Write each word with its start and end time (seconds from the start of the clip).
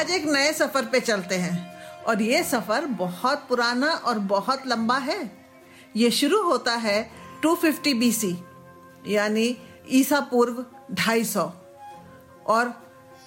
आज 0.00 0.10
एक 0.10 0.24
नए 0.24 0.52
सफ़र 0.52 0.84
पे 0.84 0.98
चलते 1.00 1.34
हैं 1.34 2.04
और 2.08 2.20
ये 2.22 2.42
सफ़र 2.42 2.84
बहुत 2.98 3.44
पुराना 3.48 3.88
और 3.88 4.18
बहुत 4.18 4.66
लंबा 4.66 4.96
है। 4.98 5.18
ये 5.96 6.10
शुरू 6.10 6.40
होता 6.42 6.74
है 6.74 7.10
250 7.42 7.94
बीसी 7.94 8.30
यानी 9.06 9.44
ईसा 9.90 10.20
पूर्व 10.20 10.64
250 10.94 11.46
और 12.46 12.72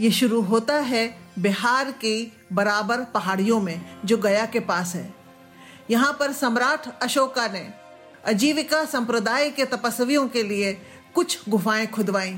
ये 0.02 0.12
शुरू 0.12 0.42
होता 0.42 0.80
है 0.82 1.06
बिहार 1.40 1.92
की 1.92 2.16
बराबर 2.54 3.04
पहाड़ियों 3.04 3.60
में 3.60 3.82
जो 4.06 4.18
गया 4.18 4.46
के 4.46 4.60
पास 4.60 4.96
है। 4.96 5.14
यहाँ 5.92 6.12
पर 6.20 6.32
सम्राट 6.32 7.04
अशोका 7.04 7.48
ने 7.48 7.68
आजीविका 8.28 8.86
संप्रदाय 8.86 9.50
के 9.50 9.66
तपस्वियों 9.66 10.28
के 10.28 10.44
लिए 10.44 10.74
कुछ 11.16 11.50
गुफाएँ 11.50 11.88
खुदवाई। 11.88 12.38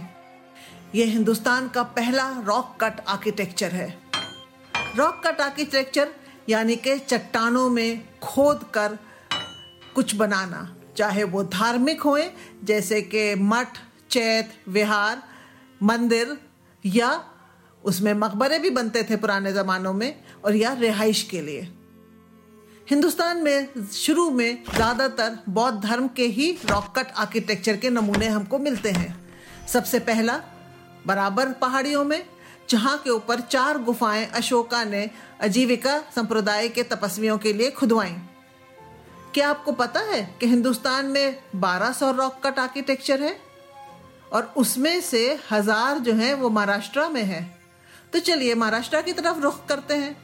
ये 0.96 1.06
हिंदुस्तान 1.06 1.68
का 1.68 1.84
पहला 1.84 2.34
रॉक 2.46 2.78
कट 2.82 3.00
आर्किटेक्चर 3.08 3.72
है। 3.72 4.05
रॉक 4.98 5.22
कट 5.26 5.42
आर्किटेक्चर, 5.42 6.08
यानी 6.50 6.76
कि 6.76 6.98
चट्टानों 7.00 7.70
में 7.70 8.04
खोद 8.24 8.64
कर 8.74 8.98
कुछ 9.96 10.16
बनाना। 10.16 10.76
चाहे 10.98 11.24
वो 11.24 11.44
धार्मिक 11.44 12.02
होए, 12.02 12.30
जैसे 12.64 13.02
कि 13.02 13.34
मठ, 13.36 13.78
चैत, 14.12 14.54
विहार, 14.68 15.22
मंदिर, 15.84 16.38
या 16.84 17.24
उसमें 17.84 18.14
मकबरे 18.14 18.60
भी 18.60 18.70
बनते 18.70 19.04
थे 19.04 19.16
पुराने 19.16 19.54
ज़मानों 19.54 19.94
में, 19.94 20.24
और 20.46 20.56
या 20.56 20.74
रिहाइश 20.74 21.24
के 21.24 21.42
लिए। 21.42 21.68
हिंदुस्तान 22.90 23.38
में 23.38 23.90
शुरू 23.94 24.30
में 24.32 24.64
ज़्यादातर 24.66 25.38
बौद्ध 25.50 25.80
धर्म 25.84 26.08
के 26.08 26.26
ही 26.28 26.52
रॉक 26.66 26.94
कट 26.98 27.12
आर्किटेक्चर 27.18 27.78
के 27.78 27.90
नमूने 27.90 28.28
हमको 28.28 28.60
मिलते 28.60 28.92
हैं। 28.92 29.14
सबसे 29.68 30.00
पहला, 30.02 30.40
बराबर 31.08 31.52
पहाड़ियों 31.52 32.04
में 32.04 32.24
जहाँ 32.70 32.98
के 32.98 33.10
ऊपर 33.10 33.40
चार 33.40 33.78
गुफाएँ 33.78 34.26
अशोका 34.26 34.84
ने 34.84 35.10
आजीविका 35.44 36.00
संप्रदाय 36.16 36.70
के 36.70 36.84
तपस्वियों 36.84 37.38
के 37.38 37.54
लिए 37.54 37.72
खुदवाई। 37.72 38.16
क्या 39.34 39.50
आपको 39.50 39.72
पता 39.72 40.00
है 40.00 40.38
कि 40.40 40.48
हिंदुस्तान 40.48 41.06
में 41.06 41.44
1200 41.56 42.12
रॉक 42.12 42.40
कट 42.44 42.60
आर्किटेक्चर 42.60 43.22
है? 43.22 43.38
और 44.34 44.54
उसमें 44.58 45.02
से 45.02 45.40
हज़ार 45.52 46.00
जो 46.00 46.14
है 46.14 46.34
वो 46.34 46.50
महाराष्ट्र 46.50 47.08
में 47.10 47.24
है। 47.24 47.60
तो 48.14 48.20
चलिए 48.20 48.56
महाराष्ट्र 48.56 49.02
की 49.02 49.14
तरफ़ 49.14 49.40
रुख 49.40 49.66
करते 49.66 49.94
हैं। 49.94 50.18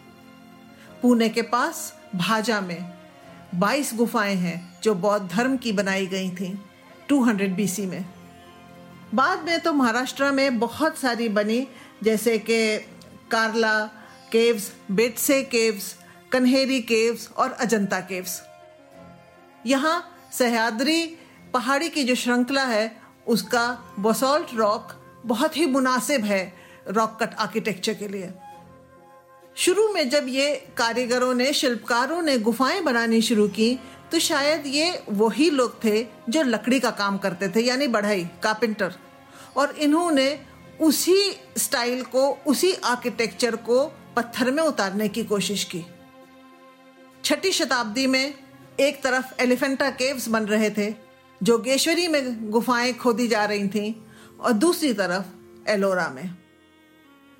पुणे 1.01 1.29
के 1.29 1.41
पास 1.41 1.93
भाजा 2.15 2.61
में 2.61 2.93
22 3.55 3.93
गुफाएँ 3.95 4.35
हैं 4.35 4.81
जो 4.83 4.95
बौद्ध 4.95 5.29
धर्म 5.31 5.57
की 5.57 5.71
बनाई 5.71 6.07
गई 6.07 6.29
थी 6.29 6.65
200 7.09 7.55
बीसी 7.55 7.85
में। 7.85 8.05
बाद 9.13 9.43
में 9.43 9.59
तो 9.59 9.73
महाराष्ट्र 9.73 10.31
में 10.31 10.59
बहुत 10.59 10.97
सारी 10.97 11.29
बनी 11.29 11.67
जैसे 12.03 12.37
कि 12.39 12.77
Karla 13.31 13.79
caves 14.31 14.71
Bedse 14.91 15.41
caves, 15.43 15.95
Kanheri 16.31 16.79
caves 16.81 17.29
और 17.37 17.51
अजंता 17.51 17.99
केव्स। 17.99 18.41
यहाँ 19.65 19.97
सह्याद्री 20.33 21.05
पहाड़ी 21.53 21.89
की 21.89 22.03
जो 22.03 22.15
श्रृंखला 22.15 22.63
है, 22.63 23.01
उसका 23.27 23.95
बसोल्ट 23.99 24.53
रॉक 24.55 24.93
बहुत 25.25 25.57
ही 25.57 25.65
मुनासिब 25.65 26.25
है 26.25 26.41
रॉक 26.87 27.17
कट 27.21 27.33
आर्किटेक्चर 27.35 27.93
के 27.93 28.07
लिए। 28.07 28.31
शुरू 29.55 29.87
में 29.93 30.09
जब 30.09 30.25
ये 30.27 30.53
कारीगरों 30.77 31.33
ने, 31.33 31.51
शिल्पकारों 31.53 32.21
ने 32.21 32.37
गुफाएँ 32.39 32.81
बनानी 32.81 33.21
शुरू 33.21 33.47
की 33.47 33.79
तो 34.11 34.19
शायद 34.19 34.65
ये 34.67 35.03
वही 35.09 35.49
लोग 35.49 35.83
थे 35.83 36.03
जो 36.29 36.41
लकड़ी 36.43 36.79
का 36.79 36.89
काम 36.91 37.17
करते 37.17 37.49
थे, 37.49 37.61
यानी 37.61 37.87
बढ़ई 37.87 38.23
कारपेंटर 38.43 38.95
और 39.57 39.75
इन्होंने 39.77 40.29
उसी 40.81 41.39
स्टाइल 41.57 42.03
को, 42.03 42.29
उसी 42.47 42.73
आर्किटेक्चर 42.73 43.55
को 43.55 43.85
पत्थर 43.85 44.51
में 44.51 44.63
उतारने 44.63 45.07
की 45.07 45.23
कोशिश 45.23 45.63
की। 45.63 45.85
छठी 47.23 47.51
शताब्दी 47.51 48.07
में 48.07 48.33
एक 48.79 49.03
तरफ़ 49.03 49.41
एलिफेंटा 49.41 49.89
केव्स 49.89 50.27
बन 50.27 50.43
रहे 50.43 50.69
थे 50.69 50.95
जोगेश्वरी 51.43 52.07
में 52.07 52.49
गुफाएँ 52.49 52.93
खोदी 52.93 53.27
जा 53.27 53.45
रही 53.45 53.67
थीं, 53.67 53.93
और 54.39 54.51
दूसरी 54.51 54.93
तरफ़ 54.93 55.25
एलोरा 55.69 56.09
में। 56.09 56.35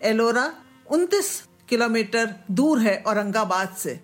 एलोरा 0.03 0.53
29 0.91 1.43
किलोमीटर 1.69 2.35
दूर 2.51 2.79
है 2.79 3.03
औरंगाबाद 3.07 3.75
से। 3.77 3.99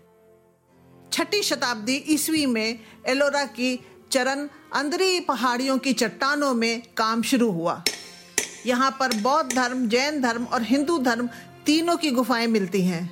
छठी 1.14 1.44
शताब्दी 1.44 2.04
ईस्वी 2.08 2.46
में 2.46 2.80
एलोरा 3.08 3.44
की 3.46 3.86
चरण 4.12 4.48
अंदरी 4.74 5.20
पहाड़ियों 5.20 5.78
की 5.78 5.94
चट्टानों 5.94 6.54
में 6.54 6.82
काम 6.98 7.22
शुरू 7.22 7.52
हुआ। 7.52 7.84
यहाँ 8.68 8.90
पर 9.00 9.14
बौद्ध 9.22 9.54
धर्म, 9.54 9.88
जैन 9.90 10.22
धर्म 10.22 10.46
और 10.46 10.64
हिंदू 10.64 10.98
धर्म 11.00 11.30
तीनों 11.66 11.96
की 11.98 12.12
गुफाएँ 12.12 12.48
मिलती 12.48 12.82
हैं। 12.82 13.10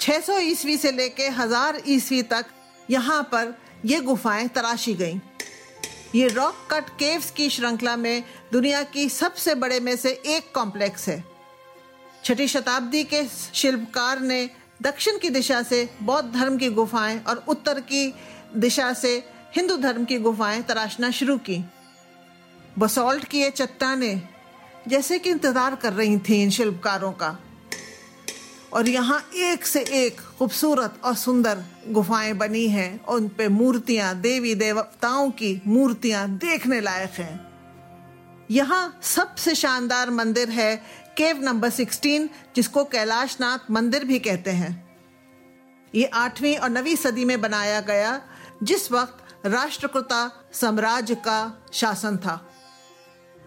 600 0.00 0.38
ईस्वी 0.40 0.76
से 0.76 0.90
लेके 0.92 1.28
हज़ार 1.28 1.80
ईस्वी 1.86 2.22
तक 2.22 2.46
यहाँ 2.90 3.22
पर 3.22 3.54
ये 3.84 4.00
गुफाएँ 4.00 4.48
तराशी 4.48 4.94
गईं। 4.94 5.20
ये 6.14 6.28
रॉक 6.28 6.66
कट 6.70 6.88
केव्स 6.98 7.30
की 7.30 7.48
श्रृंखला 7.50 7.96
में 7.96 8.24
दुनिया 8.52 8.82
की 8.82 9.08
सबसे 9.08 9.54
बड़े 9.54 9.80
में 9.80 9.94
से 9.96 10.10
एक 10.26 10.52
कॉम्प्लेक्स 10.54 11.08
है। 11.08 11.22
छठी 12.24 12.48
शताब्दी 12.48 13.02
के 13.04 13.24
शिल्पकार 13.54 14.20
ने 14.20 14.48
दक्षिण 14.82 15.18
की 15.18 15.30
दिशा 15.30 15.62
से 15.62 15.88
बौद्ध 16.02 16.32
धर्म 16.32 16.56
की 16.58 16.68
गुफाएँ 16.70 17.18
और 17.18 17.44
उत्तर 17.48 17.80
की 17.80 18.12
दिशा 18.56 18.92
से 18.92 19.16
हिंदू 19.56 19.76
धर्म 19.76 20.04
की 20.04 20.18
गुफाएँ 20.18 20.62
तराशना 20.62 21.10
शुरू 21.10 21.36
की। 21.38 21.64
बसॉल्ट 22.78 23.24
की 23.24 23.40
ये 23.40 23.50
चट्टाने 23.50 24.14
जैसे 24.88 25.18
कि 25.18 25.30
इंतज़ार 25.30 25.74
कर 25.74 25.92
रही 25.92 26.18
थी 26.18 26.42
इन 26.42 26.50
शिल्पकारों 26.50 27.12
का। 27.12 27.38
और 28.72 28.88
यहाँ 28.88 29.20
एक 29.36 29.66
से 29.66 29.80
एक 29.96 30.20
खूबसूरत 30.38 31.00
और 31.04 31.14
सुंदर 31.14 31.62
गुफाएँ 31.88 32.32
बनी 32.32 32.66
हैं। 32.68 33.04
और 33.04 33.16
उन 33.16 33.28
पे 33.28 33.48
मूर्तियाँ, 33.48 34.14
देवी 34.14 34.54
देवताओं 34.54 35.30
की 35.30 35.60
मूर्तियाँ 35.66 36.28
देखने 36.28 36.80
लायक 36.80 37.10
हैं। 37.10 37.46
यहाँ 38.50 38.98
सबसे 39.02 39.54
शानदार 39.54 40.10
मंदिर 40.10 40.50
है 40.50 40.76
केव 41.16 41.40
नंबर 41.42 41.70
16 41.70 42.28
जिसको 42.56 42.84
कैलाशनाथ 42.84 43.70
मंदिर 43.70 44.04
भी 44.04 44.18
कहते 44.18 44.50
हैं। 44.50 44.72
ये 45.94 46.04
आठवीं 46.04 46.56
और 46.56 46.70
नवीं 46.70 46.96
सदी 46.96 47.24
में 47.24 47.40
बनाया 47.40 47.80
गया, 47.80 48.20
जिस 48.62 48.90
वक्त 48.92 49.46
राष्ट्रकुता 49.46 50.30
साम्राज्य 50.52 51.14
का 51.14 51.62
शासन 51.72 52.16
था। 52.16 52.40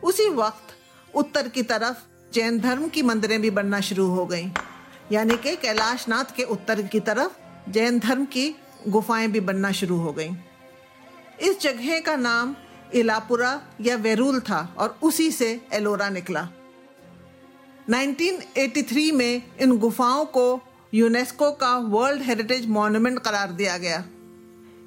उसी 0.03 0.29
वक्त 0.29 0.86
उत्तर 1.15 1.47
की 1.47 1.63
तरफ़ 1.63 1.97
जैन 2.33 2.59
धर्म 2.59 2.87
की 2.87 3.01
मंदिरें 3.01 3.41
भी 3.41 3.49
बनना 3.49 3.81
शुरू 3.81 4.07
हो 4.07 4.25
गई। 4.25 4.51
यानी 5.11 5.37
कि 5.37 5.55
कैलाशनाथ 5.55 6.35
के 6.35 6.43
उत्तर 6.43 6.81
की 6.81 6.99
तरफ़ 6.99 7.31
जैन 7.71 7.99
धर्म 7.99 8.25
की 8.25 8.55
गुफाएँ 8.87 9.27
भी 9.27 9.39
बनना 9.39 9.71
शुरू 9.71 9.97
हो 9.97 10.13
गई। 10.13 10.29
इस 11.41 11.59
जगह 11.61 11.99
का 11.99 12.15
नाम 12.15 12.55
इलापुरा 12.93 13.61
या 13.81 13.95
वेरूल 13.95 14.39
था 14.39 14.75
और 14.77 14.99
उसी 15.03 15.31
से 15.31 15.67
एलोरा 15.73 16.09
निकला। 16.09 16.49
1983 17.89 19.11
में 19.11 19.41
इन 19.59 19.77
गुफाओं 19.77 20.25
को 20.25 20.61
यूनेस्को 20.93 21.51
का 21.51 21.77
वर्ल्ड 21.77 22.21
हेरिटेज 22.21 22.67
मॉन्यूमेंट 22.67 23.19
करार 23.19 23.51
दिया 23.51 23.77
गया। 23.77 24.05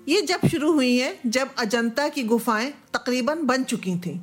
ये 0.08 0.22
जब 0.22 0.48
शुरू 0.50 0.72
हुई 0.72 0.98
है, 0.98 1.18
जब 1.26 1.54
अजंता 1.58 2.08
की 2.08 2.24
गुफाएँ 2.24 2.70
तकरीबन 2.70 3.42
बन 3.42 3.64
चुकी 3.64 3.96
थीं। 3.96 4.20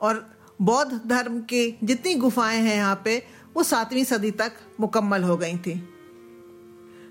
और 0.00 0.35
बौद्ध 0.58 1.00
धर्म 1.06 1.40
की 1.42 1.78
जितनी 1.84 2.14
गुफाएँ 2.14 2.58
हैं 2.58 2.76
यहाँ 2.76 3.00
पे, 3.04 3.22
वो 3.56 3.62
सातवीं 3.62 4.04
सदी 4.04 4.30
तक 4.32 4.52
मुकम्मल 4.80 5.22
हो 5.22 5.36
गई 5.36 5.56
थी। 5.56 5.74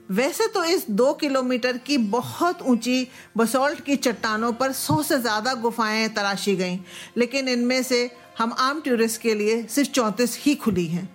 वैसे 0.10 0.48
तो 0.48 0.64
इस 0.64 0.86
दो 0.92 1.12
किलोमीटर 1.14 1.78
की 1.78 1.98
बहुत 1.98 2.62
ऊँची 2.62 3.08
बसोल्ट 3.38 3.80
की 3.82 3.96
चट्टानों 3.96 4.52
पर 4.54 4.72
सौ 4.72 5.02
से 5.04 5.20
ज़्यादा 5.20 5.54
गुफाएँ 5.54 6.08
तराशी 6.10 6.56
गईं, 6.56 6.80
लेकिन 7.18 7.48
इनमें 7.50 7.82
से 7.84 8.10
हम 8.38 8.56
आम 8.60 8.82
टूरिस्ट 8.82 9.22
के 9.22 9.34
लिए 9.34 9.62
सिर्फ़ 9.66 9.92
चौंतीस 9.92 10.38
ही 10.40 10.56
खुली 10.56 10.86
हैं। 10.88 11.10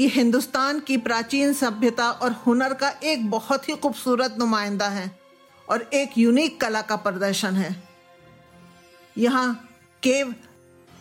ये 0.00 0.06
हिंदुस्तान 0.08 0.80
की 0.80 0.96
प्राचीन 0.98 1.52
सभ्यता 1.52 2.10
और 2.10 2.32
हुनर 2.46 2.74
का 2.74 2.88
एक 3.04 3.30
बहुत 3.30 3.68
ही 3.68 3.74
खूबसूरत 3.74 4.34
नुमाइंदा 4.38 4.88
है 4.88 5.10
और 5.68 5.88
एक 5.94 6.18
यूनिक 6.18 6.60
कला 6.60 6.80
का 6.82 6.96
प्रदर्शन 6.96 7.54
है। 7.54 7.74
यहाँ 9.16 9.54
केव 10.02 10.34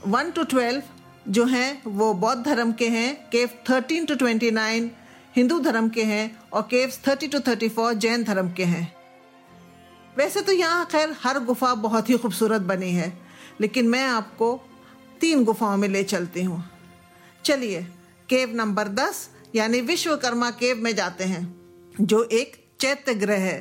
वन 0.06 0.30
टू 0.31 0.44
ट्वेल्व 0.44 0.81
जो 1.28 1.46
हैं, 1.46 1.81
वो 1.86 2.13
बौद्ध 2.13 2.44
धर्म 2.46 2.72
के 2.72 2.88
हैं 2.90 3.30
cave 3.30 3.50
thirteen 3.69 4.06
to 4.06 4.16
twenty 4.16 4.52
nine 4.52 4.92
Hindu 5.36 5.60
धर्म 5.60 5.88
के 5.90 6.04
हैं 6.04 6.50
और 6.54 6.62
caves 6.62 7.00
thirty 7.07 7.28
to 7.28 7.40
thirty 7.40 7.69
four 7.69 7.94
Jain 7.94 8.24
धर्म 8.24 8.52
के 8.54 8.63
हैं। 8.63 8.96
वैसे 10.18 10.42
तो 10.42 10.52
यहाँ 10.52 10.86
खैर 10.86 11.16
हर 11.24 11.40
गुफा 11.40 11.74
बहुत 11.75 12.10
ही 12.10 12.18
खूबसूरत 12.18 12.62
बनी 12.62 12.92
है, 12.92 13.12
लेकिन 13.62 13.88
मैं 13.88 14.06
आपको 14.07 14.54
तीन 15.22 15.44
गुफाओं 15.44 15.78
में 15.78 15.88
ले 15.88 16.04
चलती 16.04 16.44
हूँ। 16.44 16.63
चलिए, 17.46 17.81
केव 18.30 18.56
नंबर 18.56 18.88
दस, 18.88 19.30
यानी 19.56 19.81
विश्वकर्मा 19.81 20.50
केव 20.51 20.78
में 20.78 20.96
जाते 20.96 21.24
हैं, 21.24 21.44
जो 22.01 22.24
एक 22.24 22.56
चैत्य 22.80 23.13
ग्रह 23.16 23.40
है। 23.40 23.60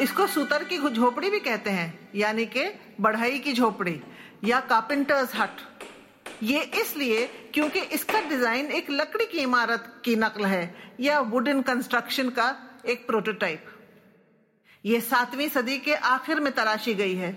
इसको 0.00 0.26
सूतर 0.26 0.64
की 0.64 0.78
झोपड़ी 0.90 1.30
भी 1.30 1.40
कहते 1.40 1.70
हैं। 1.70 1.99
यानी 2.14 2.46
कि 2.46 2.64
बढ़ई 3.00 3.38
की 3.38 3.52
झोपड़ी 3.52 4.00
या 4.44 4.60
कार्पेंटर्स 4.62 5.34
हट 5.34 5.60
ये 6.42 6.60
इसलिए 6.80 7.26
क्योंकि 7.54 7.80
इसका 7.94 8.20
डिज़ाइन 8.28 8.70
एक 8.72 8.90
लकड़ी 8.90 9.26
की 9.26 9.38
इमारत 9.38 9.92
की 10.04 10.14
नकल 10.16 10.44
है, 10.44 10.74
या 11.00 11.18
वुडन 11.20 11.60
कंस्ट्रक्शन 11.62 12.30
का 12.30 12.54
एक 12.86 13.06
प्रोटोटाइप 13.06 13.66
ये 14.84 15.00
सातवीं 15.00 15.48
सदी 15.48 15.78
के 15.78 15.94
आखिर 15.94 16.40
में 16.40 16.52
तराशी 16.52 16.94
गई 16.94 17.14
है। 17.14 17.36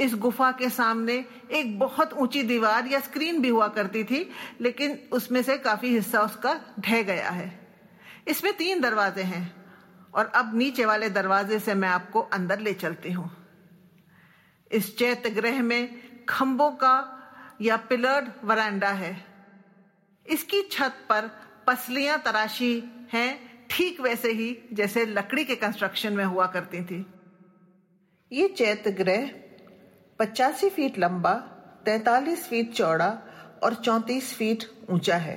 इस 0.00 0.14
गुफा 0.14 0.50
के 0.52 0.68
सामने 0.68 1.24
एक 1.52 1.78
बहुत 1.78 2.12
ऊँची 2.12 2.42
दीवार 2.42 2.86
या 2.86 3.00
स्क्रीन 3.00 3.40
भी 3.42 3.48
हुआ 3.48 3.68
करती 3.68 4.04
थी, 4.04 4.28
लेकिन 4.60 4.98
उसमें 5.12 5.42
से 5.42 5.56
काफ़ी 5.58 5.88
हिस्सा 5.88 6.20
उसका 6.20 6.54
ढह 6.80 7.02
गया 7.02 7.30
है। 7.30 7.52
इसमें 8.28 8.52
तीन 8.56 8.80
दरवाजे 8.80 9.22
हैं, 9.22 9.54
और 10.14 10.32
अब 10.34 10.56
नीचे 10.56 10.84
वाले 10.84 11.10
दरवाजे 11.10 11.58
से 11.58 11.74
मैं 11.74 11.88
आपको 11.88 12.20
अंदर 12.32 12.60
ले 12.60 12.72
चलती 12.74 13.12
हूँ। 13.12 13.30
इस 14.74 14.96
चैत्य 14.98 15.30
ग्रह 15.30 15.62
में 15.62 15.88
खंभों 16.28 16.70
का 16.70 16.96
या 17.62 17.76
पिलर्ड 17.76 18.28
वरांडा 18.44 18.88
है। 18.88 19.16
इसकी 20.26 20.62
छत 20.62 20.94
पर 21.08 21.30
पसलियाँ 21.66 22.18
तराशी 22.18 22.72
हैं, 23.12 23.66
ठीक 23.70 24.00
वैसे 24.00 24.32
ही 24.32 24.56
जैसे 24.72 25.04
लकड़ी 25.06 25.44
के 25.44 25.56
कंस्ट्रक्शन 25.56 26.12
में 26.12 26.24
हुआ 26.24 26.46
करती 26.46 26.82
थी। 26.82 27.04
ये 28.32 28.48
चैत्य 28.48 28.90
ग्रह 28.92 29.30
पचासी 30.20 30.68
फीट 30.70 30.98
लंबा, 30.98 31.34
तैतालीस 31.84 32.46
फीट 32.48 32.72
चौड़ा 32.72 33.08
और 33.62 33.74
चौतीस 33.74 34.32
फीट 34.34 34.64
ऊँचा 34.90 35.16
है। 35.16 35.36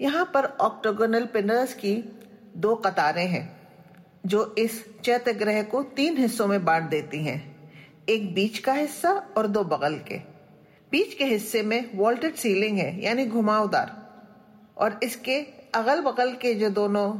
यहाँ 0.00 0.24
पर 0.34 0.44
ऑक्टोगोनल 0.44 1.26
पिनर्स 1.26 1.74
की 1.74 1.94
दो 2.56 2.74
कतारें 2.76 3.26
हैं, 3.26 3.44
जो 4.26 4.54
इस 4.58 4.84
चैत्य 5.00 5.32
ग्रह 5.32 5.62
को 5.62 5.82
तीन 5.96 6.16
हिस्सों 6.16 6.46
में 6.46 6.64
बांट 6.64 6.88
देती 6.90 7.24
हैं। 7.24 7.53
एक 8.08 8.34
बीच 8.34 8.58
का 8.58 8.72
हिस्सा 8.72 9.10
और 9.10 9.46
दो 9.46 9.64
बगल 9.64 9.94
के। 9.94 10.16
बीच 10.90 11.14
के 11.14 11.24
हिस्से 11.24 11.62
में 11.62 11.90
वॉल्टेड 11.94 12.34
सीलिंग 12.34 12.78
है, 12.78 13.04
यानी 13.04 13.26
घुमावदार। 13.26 14.04
और 14.76 15.00
इसके 15.02 15.40
अगल 15.74 16.00
बगल 16.00 16.32
के 16.32 16.54
जो 16.54 16.70
दोनों 16.70 17.18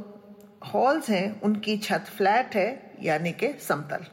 हॉल्स 0.73 1.11
हैं, 1.11 1.41
उनकी 1.41 1.77
छत 1.79 2.05
फ्लैट 2.17 2.55
है, 2.55 2.97
यानी 3.03 3.33
के 3.33 3.53
समतल। 3.61 4.05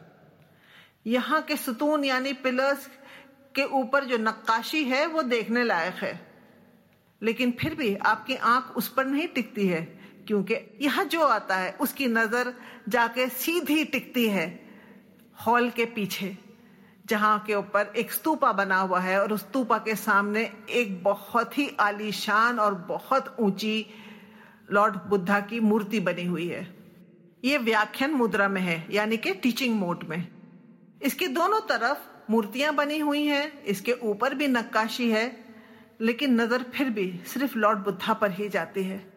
यहाँ 1.08 1.42
के 1.42 1.56
सुतून, 1.56 2.06
यानी 2.06 2.34
पिलर्स 2.34 2.90
के 3.56 3.64
ऊपर 3.64 4.06
जो 4.06 4.18
नक्काशी 4.18 4.84
है, 4.84 5.06
वो 5.08 5.22
देखने 5.22 5.64
लायक 5.64 5.94
है। 5.94 6.20
लेकिन 7.22 7.52
फिर 7.52 7.76
भी 7.76 7.96
आपकी 7.96 8.36
आँख 8.36 8.78
उस 8.78 8.88
पर 8.88 9.06
नहीं 9.06 9.28
टिकती 9.28 9.68
है, 9.68 9.82
क्योंकि 10.28 10.56
यहाँ 10.82 11.06
जो 11.06 11.22
आता 11.22 11.56
है, 11.56 11.72
उसकी 11.72 12.08
नज़र 12.08 12.54
जाके 12.90 13.28
सीधी 13.30 13.86
टिकती 13.86 14.28
है 14.30 14.60
हॉल 15.46 15.70
के 15.70 15.86
पीछे। 15.86 16.51
जहाँ 17.12 17.38
के 17.48 17.56
ऊपर 17.56 17.94
एक 17.98 18.12
स्तूपा 18.12 18.52
बना 18.54 18.80
हुआ 18.80 19.00
है 19.00 19.20
और 19.22 19.34
उस 19.34 19.42
स्तूपा 19.42 19.78
के 19.78 19.96
सामने 19.96 20.50
एक 20.70 21.04
बहुत 21.04 21.58
ही 21.58 21.70
आलीशान 21.80 22.60
और 22.60 22.76
बहुत 22.90 23.36
ऊँची 23.40 23.86
लॉर्ड 24.72 24.96
बुद्धा 25.10 25.40
की 25.40 25.60
मूर्ति 25.60 26.00
बनी 26.00 26.26
हुई 26.26 26.48
है। 26.48 26.68
ये 27.44 27.58
व्याख्यान 27.58 28.12
मुद्रा 28.12 28.48
में 28.48 28.62
है, 28.62 28.86
यानी 28.92 29.18
कि 29.18 29.34
टीचिंग 29.34 29.76
मोड 29.76 30.04
में। 30.10 30.28
इसके 31.02 31.28
दोनों 31.28 31.60
तरफ़ 31.60 32.32
मूर्तियाँ 32.32 32.74
बनी 32.76 33.00
हुई 33.00 33.26
हैं, 33.26 33.64
इसके 33.64 33.92
ऊपर 34.04 34.34
भी 34.34 34.48
नक्काशी 34.48 35.10
है, 35.12 35.26
लेकिन 36.02 36.42
नज़र 36.42 36.64
फिर 36.74 36.90
भी 36.90 37.12
सिर्फ़ 37.28 37.58
लॉर्ड 37.58 37.80
बुद्धा 37.80 38.14
पर 38.14 38.32
ही 38.32 38.50
जाती 38.50 38.84
है। 38.84 39.11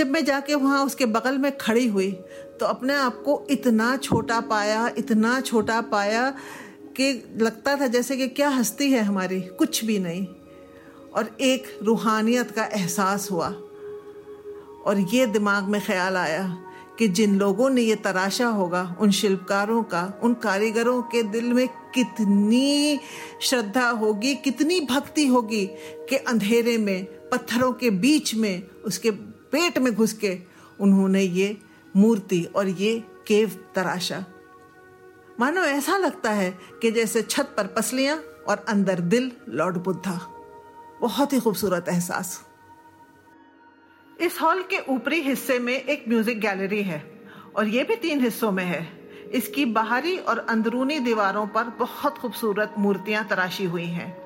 जब 0.00 0.10
मैं 0.10 0.24
जाके 0.24 0.54
वहाँ 0.54 0.86
उसके 0.86 1.06
बगल 1.06 1.38
में 1.38 1.58
खड़ी 1.58 1.86
हुई 1.86 2.12
तो 2.60 2.66
अपने 2.66 2.94
आप 2.94 3.22
को 3.24 3.46
इतना 3.50 3.96
छोटा 3.96 4.40
पाया, 4.40 4.90
इतना 4.98 5.40
छोटा 5.40 5.80
पाया 5.80 6.30
कि 6.96 7.12
लगता 7.36 7.76
था 7.76 7.86
जैसे 7.86 8.16
कि 8.16 8.28
क्या 8.28 8.48
हस्ती 8.48 8.90
है 8.90 9.02
हमारी, 9.02 9.40
कुछ 9.40 9.84
भी 9.84 9.98
नहीं। 9.98 10.26
और 11.14 11.36
एक 11.40 11.78
रूहानियत 11.82 12.50
का 12.50 12.64
एहसास 12.64 13.30
हुआ। 13.30 13.48
और 14.86 15.06
ये 15.14 15.26
दिमाग 15.26 15.64
में 15.64 15.80
ख्याल 15.80 16.16
आया 16.16 16.58
कि 16.98 17.08
जिन 17.08 17.38
लोगों 17.38 17.70
ने 17.70 17.82
ये 17.82 17.96
तराशा 17.96 18.46
होगा, 18.46 18.96
उन 19.00 19.10
शिल्पकारों 19.10 19.82
का, 19.82 20.20
उन 20.22 20.34
कारीगरों 20.34 21.02
के 21.02 21.22
दिल 21.22 21.44
में 21.44 21.68
कितनी 21.68 23.00
श्रद्धा 23.42 23.88
होगी, 23.90 24.34
कितनी 24.34 24.80
भक्ति 24.80 25.26
होगी 25.26 25.66
कि 26.08 26.16
अंधेरे 26.16 26.78
में, 26.78 27.04
पत्थरों 27.04 27.72
के 27.72 27.90
बीच 27.90 28.34
में 28.34 28.62
उसके 28.84 29.29
पेट 29.52 29.78
में 29.78 29.94
घुस 29.94 30.12
के 30.12 30.38
उन्होंने 30.80 31.22
ये 31.22 31.56
मूर्ति 31.94 32.42
और 32.56 32.68
ये 32.68 32.98
केव 33.26 33.56
तराशा। 33.74 34.24
मानो 35.40 35.62
ऐसा 35.62 35.96
लगता 35.96 36.30
है 36.30 36.50
कि 36.82 36.90
जैसे 36.90 37.22
छत 37.22 37.54
पर 37.56 37.66
पसलियाँ 37.66 38.16
और 38.48 38.64
अंदर 38.68 39.00
दिल 39.00 39.30
लॉर्ड 39.48 39.76
बुद्धा। 39.76 40.20
बहुत 41.00 41.32
ही 41.32 41.40
खूबसूरत 41.40 41.88
एहसास। 41.88 42.40
इस 44.20 44.40
हॉल 44.40 44.62
के 44.62 44.78
ऊपरी 44.88 45.20
हिस्से 45.20 45.58
में 45.58 45.74
एक 45.74 46.04
म्यूज़िक 46.08 46.40
गैलरी 46.40 46.82
है 46.82 47.02
और 47.56 47.68
ये 47.68 47.84
भी 47.84 47.96
तीन 47.96 48.20
हिस्सों 48.20 48.50
में 48.52 48.64
है। 48.64 48.86
इसकी 49.34 49.64
बाहरी 49.64 50.16
और 50.18 50.38
अंदरूनी 50.38 50.98
दीवारों 50.98 51.46
पर 51.46 51.64
बहुत 51.78 52.18
खूबसूरत 52.18 52.74
मूर्तियाँ 52.78 53.26
तराशी 53.28 53.64
हुई 53.64 53.86
हैं। 53.86 54.19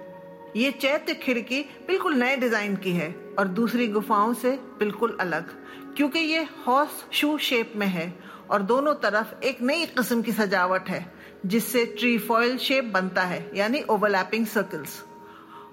ये 0.57 0.71
चैत्य 0.73 1.15
खिड़की 1.15 1.61
बिल्कुल 1.87 2.15
नए 2.15 2.37
डिज़ाइन 2.37 2.75
की 2.77 2.93
है 2.93 3.09
और 3.39 3.49
दूसरी 3.49 3.87
गुफाओं 3.89 4.35
से 4.35 4.51
बिल्कुल 4.79 5.17
अलग, 5.21 5.49
क्योंकि 5.97 6.19
ये 6.19 6.47
हॉर्स 6.67 7.05
शू 7.13 7.37
शेप 7.39 7.73
में 7.77 7.87
है 7.87 8.13
और 8.51 8.63
दोनों 8.63 8.95
तरफ़ 8.97 9.35
एक 9.45 9.63
नई 9.63 9.87
किस्म 9.87 10.23
की 10.23 10.33
सजावट 10.33 10.89
है, 10.89 11.07
जिससे 11.47 11.85
ट्री 11.89 12.17
फॉयल 12.19 12.57
शेप 12.59 12.85
बनता 12.85 13.23
है, 13.23 13.51
यानी 13.55 13.81
ओवरलैपिंग 13.83 14.47
सर्कल्स 14.47 15.03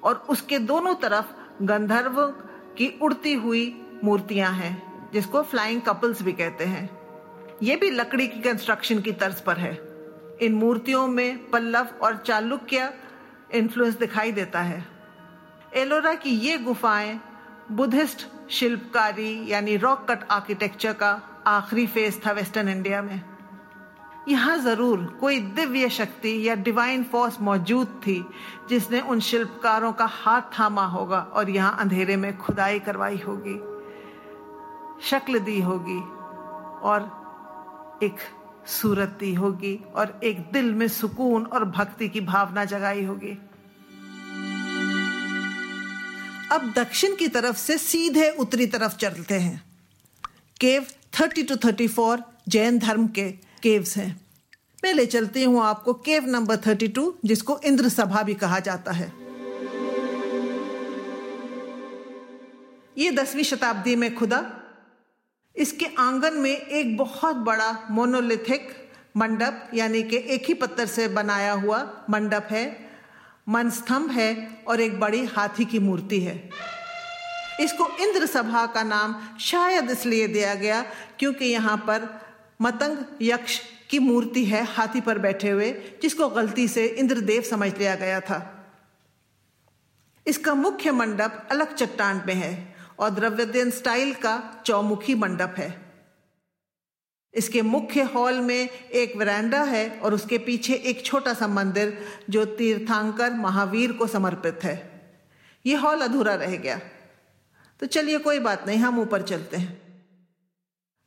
और 0.04 0.26
उसके 0.30 0.60
दोनों 0.62 0.94
तरफ़ 0.96 1.64
गंधर्व 1.64 2.22
की 2.78 2.88
उड़ती 3.02 3.34
हुई 3.36 3.64
मूर्तियाँ 4.04 4.52
हैं, 4.54 5.12
जिसको 5.14 5.42
फ्लाइंग 5.44 5.82
कपल्स 5.82 6.22
भी 6.22 6.32
कहते 6.34 6.66
हैं। 6.66 6.90
ये 7.64 7.76
भी 7.76 7.90
लकड़ी 7.92 8.28
की 8.28 8.40
कंस्ट्रक्शन 8.42 9.02
की 9.02 9.12
तर्ज 9.14 9.42
पर 9.42 9.58
है। 9.58 9.74
इन 10.42 10.54
मूर्तियों 10.54 11.08
में 11.08 11.50
पल्लव 11.50 11.88
और 12.04 12.18
चालुक्य 12.18 12.92
इन्फ्लुएंस 13.54 13.98
दिखाई 13.98 14.32
देता 14.32 14.62
है। 14.62 14.84
एलोरा 15.76 16.14
की 16.14 16.30
ये 16.30 16.58
गुफाएँ 16.60 17.20
बुद्धिस्ट 17.72 18.26
शिल्पकारी 18.52 19.34
यानी 19.48 19.76
रॉक 19.78 20.06
कट 20.10 20.24
आर्किटेक्चर 20.32 20.94
का 20.94 21.12
आखिरी 21.48 21.86
फ़ेज़ 21.88 22.20
था 22.26 22.32
वेस्टर्न 22.32 22.70
इंडिया 22.70 23.02
में। 23.02 23.22
यहाँ 24.30 24.58
ज़रूर 24.58 25.06
कोई 25.22 25.40
दिव्य 25.52 25.90
शक्ति 25.90 26.36
या 26.48 26.56
डिवाइन 26.58 27.04
फोर्स 27.04 27.40
मौजूद 27.42 28.02
थी 28.08 28.24
जिसने 28.70 29.00
उन 29.02 29.20
शिल्पकारों 29.20 29.92
का 29.94 30.06
हाथ 30.06 30.42
थामा 30.60 30.86
होगा 30.88 31.20
और 31.34 31.50
यहाँ 31.50 31.78
अंधेरे 31.80 32.16
में 32.18 32.38
खुदाई 32.38 32.80
करवाई 32.80 33.18
होगी, 33.18 33.56
शक्ल 35.10 35.40
दी 35.40 35.60
होगी 35.62 36.00
और 36.82 37.10
एक 38.04 38.20
सूरत 38.68 39.18
दी 39.20 39.34
होगी 39.34 39.80
और 39.96 40.20
एक 40.24 40.40
दिल 40.40 40.74
में 40.74 40.88
सुकून 40.88 41.46
और 41.46 41.66
भक्ति 41.66 42.10
की 42.10 42.22
भावना 42.22 42.66
जगाई 42.66 43.04
होगी। 43.04 43.38
अब 46.52 46.74
दक्षिण 46.76 47.16
की 47.16 47.28
तरफ़ 47.28 47.58
से 47.58 47.78
सीधे 47.78 48.30
उत्तरी 48.30 48.68
तरफ़ 48.68 48.96
चलते 48.96 49.36
हैं। 49.36 49.64
केव 50.62 50.86
30 51.14 51.44
टू 51.44 51.56
34 51.56 52.20
जैन 52.48 52.80
धर्म 52.80 53.08
के 53.08 53.32
केव्स 53.64 53.98
हैं। 53.98 54.22
मैं 54.84 54.94
ले 54.94 55.06
चलती 55.06 55.44
हूँ 55.44 55.64
आपको 55.64 55.94
केव 55.94 56.26
नंबर 56.26 56.56
32 56.56 57.12
जिसको 57.26 57.60
इंद्र 57.66 57.90
सभा 57.90 58.24
भी 58.24 58.34
कहा 58.34 58.60
जाता 58.60 58.92
है। 58.92 59.14
ये 62.98 63.12
दसवीं 63.12 63.44
शताब्दी 63.44 63.96
में 63.96 64.16
खुदा 64.16 64.61
इसके 65.56 65.86
आँगन 66.00 66.34
में 66.34 66.52
एक 66.52 66.98
बहुत 66.98 67.36
बड़ा 67.36 67.88
मोनोलिथिक 67.92 68.70
मंडप, 69.18 69.70
यानी 69.74 70.04
कि 70.04 70.18
एक 70.18 70.46
ही 70.48 70.54
पत्थर 70.54 70.86
से 70.86 71.08
बनाया 71.08 71.52
हुआ 71.54 72.06
मंडप 72.10 72.48
है 72.52 72.92
मन 73.50 73.70
स्तंभ 73.70 74.12
है 74.12 74.60
और 74.68 74.82
एक 74.82 75.00
बड़ी 75.00 75.26
हाथी 75.26 75.66
की 75.66 75.80
मूर्ति 75.80 76.20
है। 76.22 76.50
इसको 77.60 77.88
इंद्र 78.00 78.26
सभा 78.26 78.66
का 78.66 78.84
नाम 78.84 79.16
शायद 79.40 79.92
इसलिए 79.92 80.28
दिया 80.28 80.56
गया 80.56 80.82
क्योंकि 81.20 81.46
यहाँ 81.46 81.78
पर 81.78 82.08
मतंग 82.62 82.98
यक्ष 83.22 83.60
की 83.90 84.00
मूर्ति 84.00 84.46
है 84.46 84.64
हाथी 84.66 85.02
पर 85.02 85.20
बैठे 85.20 85.50
हुए, 85.50 85.72
जिसको 86.02 86.30
गलती 86.30 86.68
से 86.68 86.86
इंद्रदेव 86.86 87.42
समझ 87.42 87.78
लिया 87.78 87.96
गया 87.96 88.20
था। 88.20 88.58
इसका 90.28 90.54
मुख्य 90.54 90.92
मंडप 90.92 91.48
अलग 91.52 91.76
चट्टान 91.76 92.24
में 92.28 92.34
है। 92.34 92.71
और 93.02 93.10
द्रव्यदेन 93.10 93.72
स्टाइल 93.72 94.14
का 94.14 94.64
चौमुखी 94.66 95.16
मंडप 95.16 95.56
है। 95.58 95.70
इसके 97.34 97.62
मुख्य 97.62 98.02
हॉल 98.06 98.40
में 98.42 98.70
एक 98.70 99.16
वरांडा 99.18 99.64
है 99.64 99.90
और 100.00 100.14
उसके 100.14 100.38
पीछे 100.38 100.74
एक 100.74 101.06
छोटा 101.06 101.34
सा 101.34 101.48
मंदिर 101.48 101.98
जो 102.30 102.46
तीर्थांकर 102.46 103.34
महावीर 103.34 103.92
को 103.92 104.08
समर्पित 104.08 104.64
है। 104.64 104.76
यह 105.66 105.82
हॉल 105.82 106.02
अधूरा 106.02 106.34
रह 106.36 106.56
गया। 106.58 106.80
तो 107.80 107.86
चलिए 107.86 108.18
कोई 108.20 108.40
बात 108.40 108.68
नहीं, 108.68 108.78
हम 108.78 109.00
ऊपर 109.00 109.22
चलते 109.22 109.58
हैं। 109.58 109.82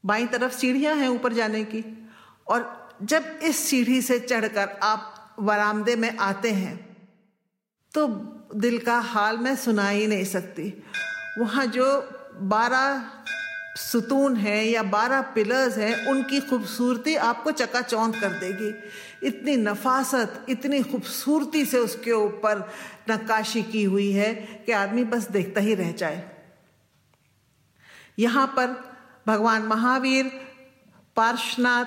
बाई 0.05 0.27
तरफ़ 0.27 0.53
सीढ़ियाँ 0.53 0.95
हैं 0.97 1.09
ऊपर 1.09 1.33
जाने 1.33 1.65
की। 1.65 1.85
और 2.47 2.97
जब 3.03 3.39
इस 3.43 3.59
सीढ़ी 3.59 4.01
से 4.03 4.19
चढ़कर 4.21 4.69
आप 4.83 5.37
वरामदे 5.41 5.97
में 5.97 6.17
आते 6.17 6.51
हैं 6.51 6.77
तो 7.95 8.07
दिल 8.57 8.79
का 8.79 8.99
हाल 8.99 9.39
मैं 9.39 9.55
सुना 9.57 9.89
ही 9.89 10.07
नहीं 10.07 10.25
सकती। 10.25 10.73
वहाँ 11.39 11.67
जो 11.67 12.09
बारह 12.35 13.11
सुतून 13.77 14.37
हैं 14.37 14.65
या 14.65 14.83
बारह 14.83 15.21
पिलर्स 15.21 15.79
हैं, 15.79 16.07
उनकी 16.07 16.41
खूबसूरती 16.41 17.15
आपको 17.15 17.51
चकाचौंध 17.51 18.15
कर 18.15 18.29
देगी। 18.29 18.75
इतनी 19.27 19.57
नफासत, 19.57 20.47
इतनी 20.49 20.83
खूबसूरती 20.83 21.65
से 21.65 21.79
उसके 21.79 22.13
ऊपर 22.13 22.73
नक्काशी 23.11 23.63
की 23.63 23.85
हुई 23.85 24.13
है 24.13 24.35
कि 24.35 24.73
आदमी 24.73 25.05
बस 25.05 25.31
देखता 25.31 25.61
ही 25.61 25.75
रह 25.75 25.93
जाए। 25.93 26.31
यहाँ 28.19 28.47
पर 28.47 28.95
भगवान 29.27 29.63
महावीर, 29.63 30.31
पार्श्वनाथ, 31.17 31.85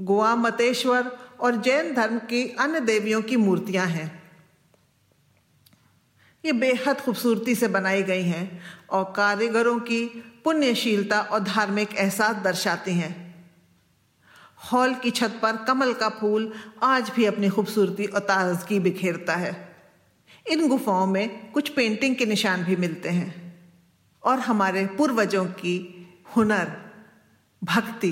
गोवा 0.00 0.36
मतेश्वर 0.36 1.18
और 1.40 1.56
जैन 1.56 1.94
धर्म 1.94 2.18
की 2.18 2.56
अन्य 2.60 2.80
देवियों 2.80 3.22
की 3.22 3.36
मूर्तियाँ 3.36 3.86
हैं। 3.86 4.17
ये 6.44 6.52
बेहद 6.52 7.00
खूबसूरती 7.00 7.54
से 7.54 7.68
बनाई 7.68 8.02
गई 8.02 8.22
हैं 8.22 8.60
और 8.90 9.12
कारीगरों 9.16 9.80
की 9.80 10.04
पुण्यशीलता 10.44 11.20
और 11.20 11.40
धार्मिक 11.40 11.94
एहसास 11.94 12.36
दर्शाती 12.36 12.92
हैं। 12.92 13.28
हॉल 14.72 14.94
की 14.94 15.10
छत 15.10 15.38
पर 15.42 15.56
कमल 15.56 15.92
का 15.92 16.08
फूल 16.08 16.52
आज 16.82 17.10
भी 17.10 17.24
अपनी 17.24 17.48
खूबसूरती 17.48 18.04
और 18.04 18.20
ताजगी 18.20 18.80
बिखेरता 18.80 19.36
है। 19.36 19.76
इन 20.50 20.68
गुफाओं 20.68 21.06
में 21.06 21.52
कुछ 21.52 21.68
पेंटिंग 21.68 22.16
के 22.16 22.26
निशान 22.26 22.64
भी 22.64 22.76
मिलते 22.76 23.08
हैं 23.08 23.58
और 24.22 24.38
हमारे 24.38 24.86
पूर्वजों 24.86 25.44
की 25.44 26.06
हुनर, 26.36 26.72
भक्ति 27.64 28.10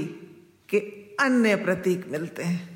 के 0.69 0.79
अन्य 1.21 1.57
प्रतीक 1.57 2.09
मिलते 2.09 2.43
हैं। 2.43 2.76